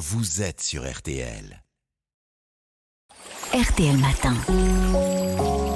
vous 0.00 0.40
êtes 0.40 0.62
sur 0.62 0.90
RTL. 0.90 1.62
RTL 3.52 3.98
Matin. 3.98 4.34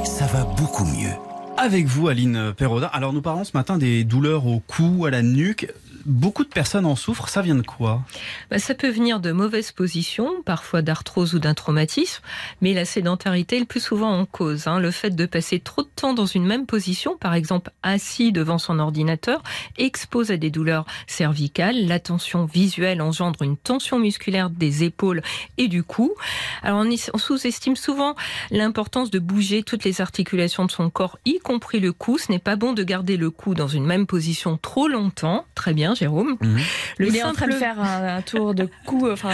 Ça 0.06 0.24
va 0.24 0.44
beaucoup 0.44 0.86
mieux. 0.86 1.12
Avec 1.58 1.84
vous, 1.84 2.08
Aline 2.08 2.54
Perrodin. 2.56 2.88
Alors, 2.94 3.12
nous 3.12 3.20
parlons 3.20 3.44
ce 3.44 3.50
matin 3.52 3.76
des 3.76 4.02
douleurs 4.02 4.46
au 4.46 4.60
cou, 4.60 5.04
à 5.04 5.10
la 5.10 5.20
nuque. 5.20 5.70
Beaucoup 6.06 6.44
de 6.44 6.48
personnes 6.50 6.84
en 6.86 6.96
souffrent. 6.96 7.28
Ça 7.28 7.40
vient 7.40 7.54
de 7.54 7.62
quoi? 7.62 8.02
Bah, 8.50 8.58
ça 8.58 8.74
peut 8.74 8.90
venir 8.90 9.20
de 9.20 9.32
mauvaises 9.32 9.72
positions, 9.72 10.42
parfois 10.44 10.82
d'arthrose 10.82 11.34
ou 11.34 11.38
d'un 11.38 11.54
traumatisme, 11.54 12.22
mais 12.60 12.74
la 12.74 12.84
sédentarité 12.84 13.56
est 13.56 13.60
le 13.60 13.64
plus 13.64 13.80
souvent 13.80 14.10
en 14.10 14.26
cause. 14.26 14.66
hein. 14.66 14.78
Le 14.80 14.90
fait 14.90 15.10
de 15.10 15.26
passer 15.26 15.60
trop 15.60 15.82
de 15.82 15.88
temps 15.96 16.12
dans 16.12 16.26
une 16.26 16.44
même 16.44 16.66
position, 16.66 17.16
par 17.16 17.34
exemple 17.34 17.70
assis 17.82 18.32
devant 18.32 18.58
son 18.58 18.78
ordinateur, 18.78 19.42
expose 19.78 20.30
à 20.30 20.36
des 20.36 20.50
douleurs 20.50 20.84
cervicales. 21.06 21.86
La 21.86 22.00
tension 22.00 22.44
visuelle 22.44 23.00
engendre 23.00 23.42
une 23.42 23.56
tension 23.56 23.98
musculaire 23.98 24.50
des 24.50 24.84
épaules 24.84 25.22
et 25.56 25.68
du 25.68 25.82
cou. 25.82 26.14
Alors 26.62 26.84
on, 26.84 27.18
sous-estime 27.18 27.76
souvent 27.76 28.14
l'importance 28.50 29.10
de 29.10 29.18
bouger 29.18 29.62
toutes 29.62 29.84
les 29.84 30.00
articulations 30.00 30.66
de 30.66 30.70
son 30.70 30.90
corps, 30.90 31.18
y 31.24 31.38
compris 31.38 31.80
le 31.80 31.92
cou. 31.92 32.18
Ce 32.18 32.30
n'est 32.30 32.38
pas 32.38 32.56
bon 32.56 32.72
de 32.74 32.82
garder 32.82 33.16
le 33.16 33.30
cou 33.30 33.54
dans 33.54 33.68
une 33.68 33.86
même 33.86 34.06
position 34.06 34.58
trop 34.60 34.88
longtemps. 34.88 35.46
Très 35.54 35.72
bien, 35.72 35.93
Jérôme. 35.94 36.36
Mhm. 36.40 36.58
Le 36.98 37.08
Il 37.08 37.16
est 37.16 37.22
en 37.22 37.32
train 37.32 37.46
de 37.46 37.52
faire 37.52 37.80
un, 37.80 38.16
un 38.16 38.22
tour 38.22 38.54
de 38.54 38.68
cou. 38.86 39.08
Enfin, 39.10 39.30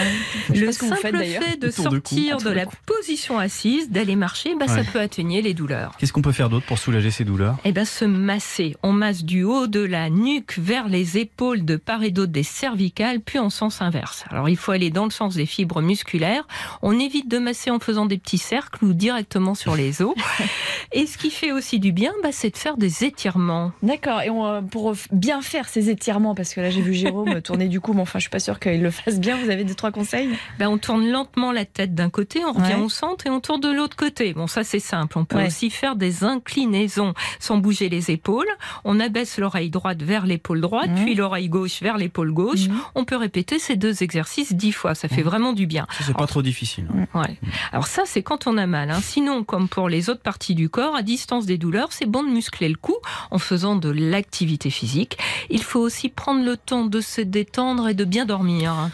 je 0.48 0.54
sais 0.54 0.60
le 0.60 0.72
que 0.72 0.84
vous 0.84 0.88
simple 0.88 1.18
faites 1.18 1.42
fait 1.42 1.56
de 1.56 1.70
cou. 1.70 1.82
sortir 1.82 2.38
de, 2.38 2.50
la 2.50 2.66
position 2.86 3.38
assise, 3.38 3.90
d'aller 3.90 4.16
marcher, 4.16 4.54
bah, 4.58 4.68
ça 4.68 4.84
peut 4.84 5.00
atténuer 5.00 5.42
les 5.42 5.54
douleurs. 5.54 5.94
Qu'est-ce 5.98 6.12
qu'on 6.12 6.22
peut 6.22 6.32
faire 6.32 6.48
d'autre 6.48 6.66
pour 6.66 6.78
soulager 6.78 7.10
ces 7.10 7.24
douleurs? 7.24 7.56
Eh 7.64 7.72
ben, 7.72 7.84
se 7.84 8.04
masser. 8.04 8.76
On 8.82 8.92
masse 8.92 9.24
du 9.24 9.42
haut 9.42 9.66
de 9.66 9.80
la 9.80 10.10
nuque 10.10 10.58
vers 10.58 10.88
les 10.88 11.18
épaules 11.18 11.64
de 11.64 11.76
part 11.76 12.02
et 12.02 12.10
d'autre 12.10 12.32
des 12.32 12.42
cervicales, 12.42 13.20
puis 13.20 13.38
en 13.38 13.50
sens 13.50 13.82
inverse. 13.82 14.24
Alors, 14.30 14.48
il 14.48 14.56
faut 14.56 14.72
aller 14.72 14.90
dans 14.90 15.04
le 15.04 15.10
sens 15.10 15.34
des 15.34 15.46
fibres 15.46 15.82
musculaires. 15.82 16.46
On 16.82 16.98
évite 16.98 17.28
de 17.28 17.38
masser 17.38 17.70
en 17.70 17.78
faisant 17.78 18.06
des 18.06 18.18
petits 18.18 18.38
cercles 18.38 18.84
ou 18.84 18.92
directement 18.92 19.54
sur 19.54 19.76
les 19.76 20.02
os. 20.02 20.14
et 20.92 21.06
ce 21.06 21.18
qui 21.18 21.30
fait 21.30 21.52
aussi 21.52 21.78
du 21.78 21.92
bien, 21.92 22.12
bah, 22.22 22.30
c'est 22.32 22.50
de 22.50 22.56
faire 22.56 22.76
des 22.76 23.04
étirements. 23.04 23.72
D'accord. 23.82 24.22
Et 24.22 24.30
on, 24.30 24.46
euh, 24.46 24.60
pour 24.60 24.94
bien 25.12 25.42
faire 25.42 25.68
ces 25.68 25.90
étirements, 25.90 26.34
parce 26.34 26.49
que 26.54 26.60
là 26.60 26.70
j'ai 26.70 26.80
vu 26.82 26.94
Jérôme 26.94 27.40
tourner 27.42 27.68
du 27.68 27.80
cou, 27.80 27.92
mais 27.92 28.02
enfin 28.02 28.18
je 28.18 28.22
suis 28.24 28.30
pas 28.30 28.38
sûre 28.40 28.58
qu'il 28.60 28.82
le 28.82 28.90
fasse 28.90 29.18
bien. 29.20 29.36
Vous 29.36 29.50
avez 29.50 29.64
deux 29.64 29.74
trois 29.74 29.90
conseils? 29.90 30.28
Ben, 30.58 30.68
on 30.68 30.78
tourne 30.78 31.08
lentement 31.10 31.52
la 31.52 31.64
tête 31.64 31.94
d'un 31.94 32.10
côté, 32.10 32.44
on 32.44 32.52
revient 32.52 32.74
Ouais. 32.74 32.80
au 32.82 32.88
centre 32.88 33.26
et 33.26 33.30
on 33.30 33.40
tourne 33.40 33.60
de 33.60 33.70
l'autre 33.70 33.96
côté. 33.96 34.32
Bon, 34.34 34.46
ça 34.46 34.64
c'est 34.64 34.78
simple. 34.80 35.18
On 35.18 35.24
peut 35.24 35.36
Ouais. 35.38 35.46
aussi 35.46 35.70
faire 35.70 35.96
des 35.96 36.24
inclinaisons 36.24 37.14
sans 37.38 37.56
bouger 37.58 37.88
les 37.88 38.10
épaules. 38.10 38.48
On 38.84 39.00
abaisse 39.00 39.38
l'oreille 39.38 39.70
droite 39.70 40.02
vers 40.02 40.26
l'épaule 40.26 40.60
droite, 40.60 40.90
Mhm. 40.90 41.04
puis 41.04 41.14
l'oreille 41.14 41.48
gauche 41.48 41.80
vers 41.82 41.96
l'épaule 41.98 42.32
gauche. 42.32 42.68
Mhm. 42.68 42.78
On 42.94 43.04
peut 43.04 43.16
répéter 43.16 43.58
ces 43.58 43.76
deux 43.76 44.02
exercices 44.02 44.52
dix 44.52 44.72
fois. 44.72 44.94
Ça 44.94 45.08
fait 45.08 45.22
vraiment 45.22 45.52
du 45.52 45.66
bien. 45.66 45.86
Ça, 45.90 46.04
c'est 46.06 46.16
pas 46.16 46.26
trop 46.26 46.42
difficile. 46.42 46.86
hein. 46.94 47.06
Ouais. 47.20 47.36
Alors 47.72 47.86
ça, 47.86 48.02
c'est 48.06 48.22
quand 48.22 48.46
on 48.46 48.56
a 48.58 48.66
mal. 48.66 48.90
hein. 48.90 49.00
Sinon, 49.02 49.44
comme 49.44 49.68
pour 49.68 49.88
les 49.88 50.10
autres 50.10 50.22
parties 50.22 50.54
du 50.54 50.68
corps, 50.68 50.94
à 50.96 51.02
distance 51.02 51.46
des 51.46 51.58
douleurs, 51.58 51.92
c'est 51.92 52.06
bon 52.06 52.22
de 52.22 52.28
muscler 52.30 52.68
le 52.68 52.76
cou 52.76 52.94
en 53.30 53.38
faisant 53.38 53.76
de 53.76 53.90
l'activité 53.90 54.70
physique. 54.70 55.18
Il 55.50 55.62
faut 55.62 55.80
aussi 55.80 56.08
prendre 56.08 56.39
le 56.44 56.56
temps 56.56 56.86
de 56.86 57.00
se 57.00 57.20
détendre 57.20 57.88
et 57.88 57.94
de 57.94 58.04
bien 58.04 58.26
dormir. 58.26 58.90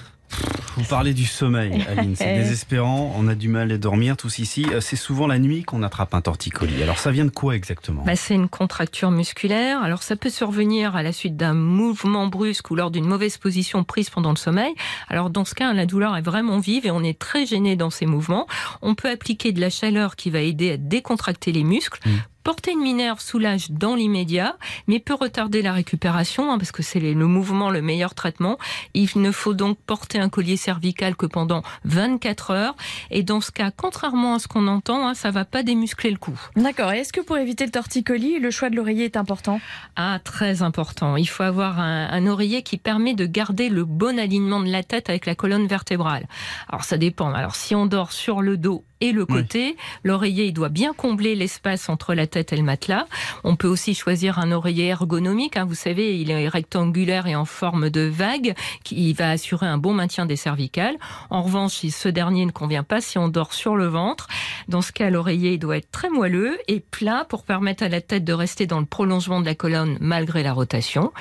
Vous 0.76 0.84
parlez 0.84 1.14
du 1.14 1.24
sommeil, 1.24 1.86
Aline. 1.88 2.16
C'est 2.16 2.34
désespérant. 2.38 3.14
On 3.16 3.28
a 3.28 3.34
du 3.34 3.48
mal 3.48 3.72
à 3.72 3.78
dormir 3.78 4.16
tous 4.16 4.38
ici. 4.38 4.66
Euh, 4.70 4.80
C'est 4.82 4.96
souvent 4.96 5.26
la 5.26 5.38
nuit 5.38 5.62
qu'on 5.62 5.82
attrape 5.82 6.12
un 6.12 6.20
torticolis. 6.20 6.82
Alors, 6.82 6.98
ça 6.98 7.10
vient 7.10 7.24
de 7.24 7.30
quoi 7.30 7.56
exactement? 7.56 8.02
Bah, 8.04 8.14
c'est 8.14 8.34
une 8.34 8.48
contracture 8.48 9.10
musculaire. 9.10 9.82
Alors 9.82 10.02
ça 10.02 10.16
peut 10.16 10.28
survenir 10.28 10.94
à 10.94 11.02
la 11.02 11.12
suite 11.12 11.36
d'un 11.36 11.54
mouvement 11.54 12.26
brusque 12.26 12.70
ou 12.70 12.74
lors 12.74 12.90
d'une 12.90 13.06
mauvaise 13.06 13.38
position 13.38 13.84
prise 13.84 14.10
pendant 14.10 14.30
le 14.30 14.36
sommeil. 14.36 14.74
Alors 15.08 15.30
dans 15.30 15.46
ce 15.46 15.54
cas, 15.54 15.72
la 15.72 15.86
douleur 15.86 16.14
est 16.14 16.22
vraiment 16.22 16.58
vive 16.58 16.84
et 16.84 16.90
on 16.90 17.02
est 17.02 17.18
très 17.18 17.46
gêné 17.46 17.74
dans 17.76 17.90
ces 17.90 18.04
mouvements. 18.04 18.46
On 18.82 18.94
peut 18.94 19.08
appliquer 19.08 19.52
de 19.52 19.60
la 19.62 19.70
chaleur 19.70 20.14
qui 20.14 20.28
va 20.28 20.40
aider 20.40 20.72
à 20.72 20.76
décontracter 20.76 21.52
les 21.52 21.64
muscles. 21.64 22.00
Mm. 22.06 22.10
Porter 22.46 22.70
une 22.70 22.80
minerve 22.80 23.18
soulage 23.18 23.72
dans 23.72 23.96
l'immédiat, 23.96 24.56
mais 24.86 25.00
peut 25.00 25.14
retarder 25.14 25.62
la 25.62 25.72
récupération, 25.72 26.52
hein, 26.52 26.58
parce 26.58 26.70
que 26.70 26.84
c'est 26.84 27.00
le 27.00 27.26
mouvement 27.26 27.70
le 27.70 27.82
meilleur 27.82 28.14
traitement. 28.14 28.56
Il 28.94 29.08
ne 29.16 29.32
faut 29.32 29.52
donc 29.52 29.76
porter 29.84 30.20
un 30.20 30.28
collier 30.28 30.56
cervical 30.56 31.16
que 31.16 31.26
pendant 31.26 31.62
24 31.86 32.52
heures. 32.52 32.76
Et 33.10 33.24
dans 33.24 33.40
ce 33.40 33.50
cas, 33.50 33.72
contrairement 33.76 34.36
à 34.36 34.38
ce 34.38 34.46
qu'on 34.46 34.68
entend, 34.68 35.08
hein, 35.08 35.14
ça 35.14 35.32
va 35.32 35.44
pas 35.44 35.64
démuscler 35.64 36.12
le 36.12 36.18
cou. 36.18 36.38
D'accord. 36.54 36.92
Et 36.92 36.98
est-ce 36.98 37.12
que 37.12 37.20
pour 37.20 37.36
éviter 37.36 37.64
le 37.64 37.72
torticolis, 37.72 38.38
le 38.38 38.52
choix 38.52 38.70
de 38.70 38.76
l'oreiller 38.76 39.06
est 39.06 39.16
important? 39.16 39.60
Ah, 39.96 40.20
très 40.22 40.62
important. 40.62 41.16
Il 41.16 41.28
faut 41.28 41.42
avoir 41.42 41.80
un, 41.80 42.06
un 42.08 42.26
oreiller 42.28 42.62
qui 42.62 42.76
permet 42.76 43.14
de 43.14 43.26
garder 43.26 43.68
le 43.68 43.84
bon 43.84 44.20
alignement 44.20 44.60
de 44.60 44.70
la 44.70 44.84
tête 44.84 45.10
avec 45.10 45.26
la 45.26 45.34
colonne 45.34 45.66
vertébrale. 45.66 46.28
Alors, 46.68 46.84
ça 46.84 46.96
dépend. 46.96 47.34
Alors, 47.34 47.56
si 47.56 47.74
on 47.74 47.86
dort 47.86 48.12
sur 48.12 48.40
le 48.40 48.56
dos 48.56 48.84
et 49.00 49.12
le 49.12 49.26
côté, 49.26 49.76
l'oreiller, 50.04 50.46
il 50.46 50.52
doit 50.52 50.68
bien 50.70 50.92
combler 50.94 51.34
l'espace 51.34 51.88
entre 51.88 52.14
la 52.14 52.26
tête 52.26 52.52
et 52.52 52.56
le 52.56 52.62
matelas. 52.62 53.06
On 53.44 53.54
peut 53.56 53.68
aussi 53.68 53.94
choisir 53.94 54.38
un 54.38 54.52
oreiller 54.52 54.86
ergonomique. 54.86 55.56
hein. 55.56 55.66
Vous 55.66 55.74
savez, 55.74 56.18
il 56.18 56.30
est 56.30 56.48
rectangulaire 56.48 57.26
et 57.26 57.36
en 57.36 57.44
forme 57.44 57.90
de 57.90 58.02
vague, 58.02 58.54
qui 58.84 59.12
va 59.12 59.30
assurer 59.30 59.66
un 59.66 59.76
bon 59.76 59.92
maintien 59.92 60.24
des 60.24 60.36
cervicales. 60.36 60.96
En 61.28 61.42
revanche, 61.42 61.74
si 61.74 61.90
ce 61.90 62.08
dernier 62.08 62.46
ne 62.46 62.52
convient 62.52 62.84
pas 62.84 63.00
si 63.00 63.18
on 63.18 63.28
dort 63.28 63.52
sur 63.52 63.76
le 63.76 63.86
ventre, 63.86 64.28
dans 64.68 64.80
ce 64.82 64.92
cas, 64.92 65.10
l'oreiller 65.10 65.52
il 65.54 65.58
doit 65.58 65.76
être 65.76 65.90
très 65.90 66.08
moelleux 66.08 66.56
et 66.68 66.80
plat 66.80 67.26
pour 67.28 67.44
permettre 67.44 67.82
à 67.82 67.88
la 67.88 68.00
tête 68.00 68.24
de 68.24 68.32
rester 68.32 68.66
dans 68.66 68.80
le 68.80 68.86
prolongement 68.86 69.40
de 69.40 69.46
la 69.46 69.54
colonne 69.54 69.98
malgré 70.00 70.42
la 70.42 70.52
rotation. 70.54 71.12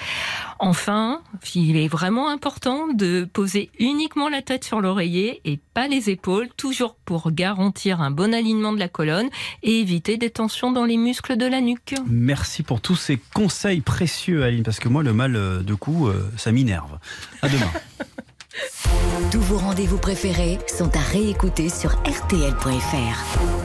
Enfin, 0.60 1.22
il 1.54 1.76
est 1.76 1.90
vraiment 1.90 2.30
important 2.30 2.88
de 2.94 3.28
poser 3.32 3.70
uniquement 3.80 4.30
la 4.30 4.42
tête 4.42 4.64
sur 4.64 4.80
l'oreiller 4.80 5.42
et 5.44 5.60
pas 5.74 5.88
les 5.88 6.10
épaules, 6.10 6.48
toujours 6.56 6.96
pour 7.06 7.32
garantir 7.32 7.65
un 8.00 8.12
bon 8.12 8.34
alignement 8.34 8.74
de 8.74 8.80
la 8.80 8.88
colonne 8.88 9.30
et 9.64 9.80
éviter 9.80 10.18
des 10.18 10.30
tensions 10.30 10.72
dans 10.72 10.86
les 10.86 10.98
muscles 10.98 11.38
de 11.38 11.46
la 11.46 11.62
nuque. 11.62 11.96
Merci 12.08 12.64
pour 12.64 12.82
tous 12.82 12.96
ces 12.96 13.20
conseils 13.34 13.82
précieux, 13.82 14.44
Aline, 14.44 14.64
parce 14.64 14.80
que 14.80 14.90
moi, 14.90 15.04
le 15.04 15.14
mal 15.14 15.36
euh, 15.36 15.62
de 15.62 15.74
cou, 15.74 16.08
euh, 16.08 16.30
ça 16.38 16.52
m'énerve. 16.52 16.98
À 17.42 17.50
demain. 17.50 17.72
Tous 19.32 19.42
vos 19.42 19.58
rendez-vous 19.58 19.98
préférés 19.98 20.60
sont 20.68 20.96
à 20.96 21.02
réécouter 21.12 21.70
sur 21.70 21.92
RTL.fr. 22.04 23.65